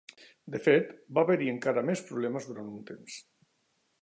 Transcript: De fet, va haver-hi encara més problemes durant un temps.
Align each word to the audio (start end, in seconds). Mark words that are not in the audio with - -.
De 0.53 0.61
fet, 0.67 0.87
va 1.17 1.23
haver-hi 1.25 1.51
encara 1.53 1.83
més 1.91 2.05
problemes 2.09 2.49
durant 2.51 2.73
un 2.79 2.83
temps. 2.93 3.21